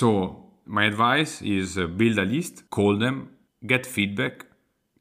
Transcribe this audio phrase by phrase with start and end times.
[0.00, 3.32] So, my advice is uh, build a list, call them,
[3.66, 4.46] get feedback,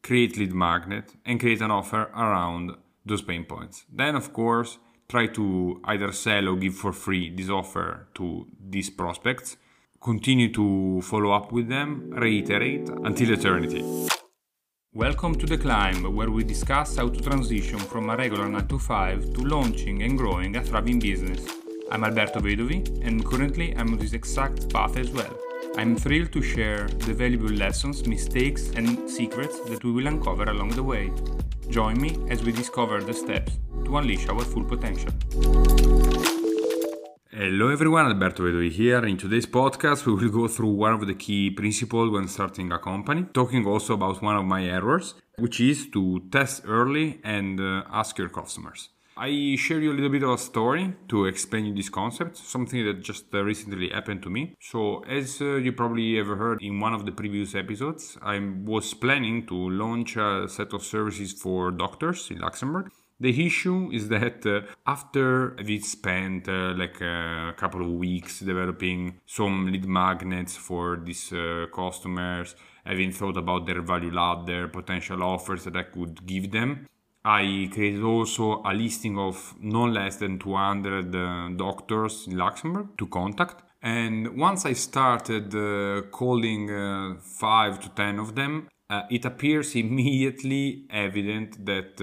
[0.04, 2.74] create lead magnet, and create an offer around
[3.05, 3.85] those pain points.
[3.89, 4.77] Then, of course,
[5.07, 9.55] try to either sell or give for free this offer to these prospects.
[10.01, 13.81] Continue to follow up with them, reiterate until eternity.
[14.93, 18.77] Welcome to The Climb, where we discuss how to transition from a regular 9 to
[18.77, 21.68] 5 to launching and growing a thriving business.
[21.92, 25.36] I'm Alberto Vedovi, and currently I'm on this exact path as well.
[25.76, 30.70] I'm thrilled to share the valuable lessons, mistakes, and secrets that we will uncover along
[30.70, 31.11] the way.
[31.71, 35.11] Join me as we discover the steps to unleash our full potential.
[37.31, 39.03] Hello everyone, Alberto Vedovi here.
[39.03, 42.78] In today's podcast, we will go through one of the key principles when starting a
[42.78, 47.83] company, talking also about one of my errors, which is to test early and uh,
[47.92, 48.89] ask your customers.
[49.22, 52.86] I share you a little bit of a story to explain you this concept, something
[52.86, 54.55] that just uh, recently happened to me.
[54.61, 58.94] So, as uh, you probably ever heard in one of the previous episodes, I was
[58.94, 64.45] planning to launch a set of services for doctors in Luxembourg the issue is that
[64.45, 71.01] uh, after we spent uh, like a couple of weeks developing some lead magnets for
[71.03, 76.51] these uh, customers, having thought about their value ladder, potential offers that I could give
[76.51, 76.88] them,
[77.25, 83.08] I created also a listing of no less than 200 uh, doctors in Luxembourg to
[83.08, 83.64] contact.
[83.81, 88.67] And once I started uh, calling uh, 5 to 10 of them,
[89.09, 92.02] it appears immediately evident that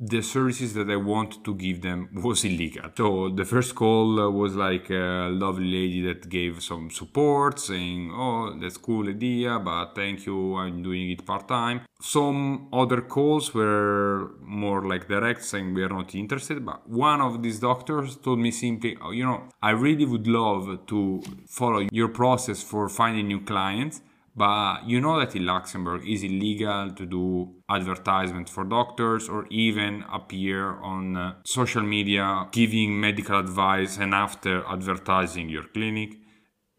[0.00, 2.90] the services that I want to give them was illegal.
[2.96, 8.10] So the first call uh, was like a lovely lady that gave some support saying,
[8.12, 14.32] "Oh, that's cool idea, but thank you, I'm doing it part-time." Some other calls were
[14.42, 18.50] more like direct saying we are not interested, but one of these doctors told me
[18.50, 23.40] simply, oh, "You know, I really would love to follow your process for finding new
[23.40, 24.00] clients."
[24.36, 30.04] But you know that in Luxembourg it's illegal to do advertisements for doctors or even
[30.12, 36.16] appear on uh, social media giving medical advice and after advertising your clinic.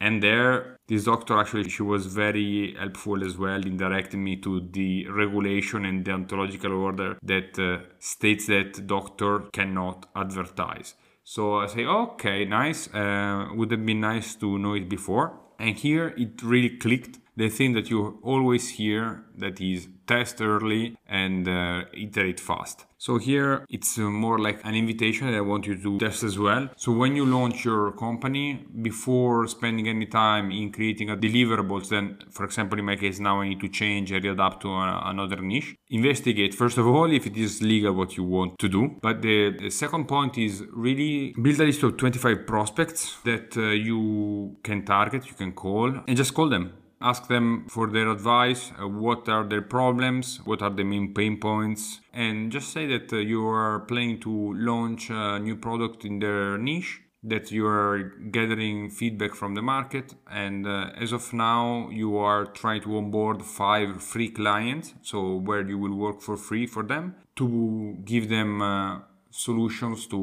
[0.02, 4.68] And there, this doctor actually she was very helpful as well in directing me to
[4.72, 10.96] the regulation and the ontological order that uh, states that doctor cannot advertise.
[11.24, 12.94] So I say, okay, nice.
[12.94, 15.40] Uh, would have been nice to know it before.
[15.58, 20.96] And here it really clicked the thing that you always hear that is test early
[21.08, 22.86] and uh, iterate fast.
[22.98, 26.40] So here it's uh, more like an invitation that I want you to test as
[26.40, 26.70] well.
[26.78, 32.18] So when you launch your company, before spending any time in creating a deliverables, then
[32.32, 35.42] for example in my case now I need to change and readapt to a, another
[35.42, 35.76] niche.
[35.90, 38.96] Investigate first of all if it is legal what you want to do.
[39.02, 43.62] But the, the second point is really build a list of 25 prospects that uh,
[43.62, 46.74] you can target, you can call, and just call them
[47.06, 51.40] ask them for their advice uh, what are their problems what are the main pain
[51.40, 56.20] points and just say that uh, you are planning to launch a new product in
[56.20, 61.90] their niche that you are gathering feedback from the market and uh, as of now
[61.92, 66.66] you are trying to onboard five free clients so where you will work for free
[66.66, 69.00] for them to give them uh,
[69.30, 70.20] solutions to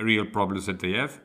[0.00, 1.20] real problems that they have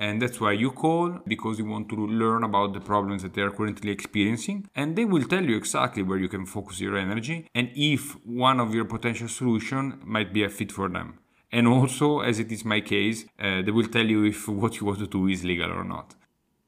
[0.00, 3.42] and that's why you call because you want to learn about the problems that they
[3.42, 4.66] are currently experiencing.
[4.74, 8.60] And they will tell you exactly where you can focus your energy and if one
[8.60, 11.18] of your potential solution might be a fit for them.
[11.52, 14.86] And also as it is my case uh, they will tell you if what you
[14.86, 16.14] want to do is legal or not.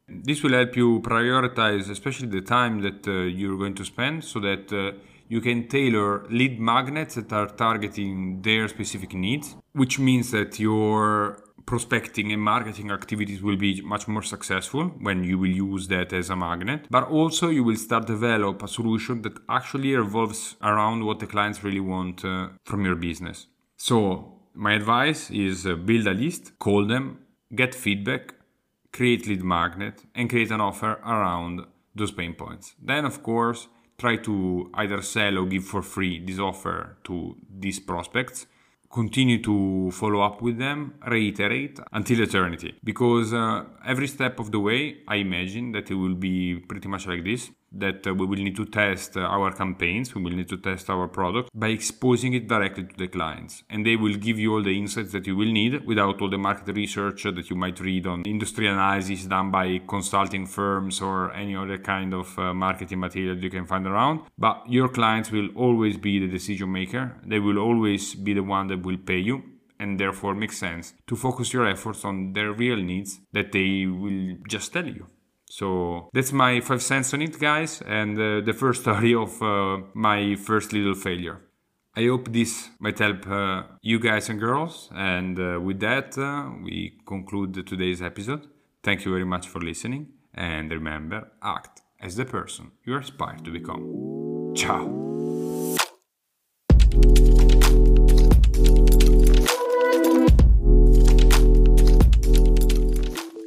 [0.09, 4.41] This will help you prioritize especially the time that uh, you're going to spend so
[4.41, 4.93] that uh,
[5.29, 11.43] you can tailor lead magnets that are targeting their specific needs which means that your
[11.67, 16.31] prospecting and marketing activities will be much more successful when you will use that as
[16.31, 16.87] a magnet.
[16.91, 21.63] But also you will start develop a solution that actually revolves around what the clients
[21.65, 23.47] really want uh, from your business.
[23.77, 27.19] So my advice is uh, build a list call them
[27.55, 28.35] get feedback
[28.93, 31.63] create lead magnet and create an offer around
[31.95, 32.75] those pain points.
[32.81, 37.81] Then of course try to either sell or give for free this offer to these
[37.81, 38.47] prospects
[38.93, 42.75] continue to follow up with them, reiterate until eternity.
[42.85, 47.07] Because uh, every step of the way, I imagine that it will be pretty much
[47.07, 50.49] like this that uh, we will need to test uh, our campaigns, we will need
[50.49, 53.63] to test our product by exposing it directly to the clients.
[53.71, 56.39] And they will give you all the insights that you will need without all the
[56.39, 61.57] market research that you might read on industry analysis done by consulting firms or any
[61.57, 64.21] other kind of uh, marketing material you can find around.
[64.39, 68.67] But your clients will always be the decision maker, they will always be the one
[68.69, 69.43] that will pay you
[69.79, 74.37] and therefore makes sense to focus your efforts on their real needs that they will
[74.49, 75.07] just tell you.
[75.53, 79.81] So that's my five cents on it, guys, and uh, the first story of uh,
[79.93, 81.43] my first little failure.
[81.95, 84.89] I hope this might help uh, you guys and girls.
[84.95, 88.47] And uh, with that, uh, we conclude today's episode.
[88.83, 90.07] Thank you very much for listening.
[90.33, 94.55] And remember, act as the person you aspire to become.
[94.57, 95.03] Ciao!